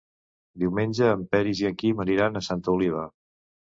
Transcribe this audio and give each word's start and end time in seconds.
Diumenge 0.63 1.11
en 1.17 1.23
Peris 1.35 1.63
i 1.67 1.71
en 1.73 1.79
Quim 1.85 2.05
aniran 2.09 2.39
a 2.39 2.47
Santa 2.53 2.79
Oliva. 2.79 3.11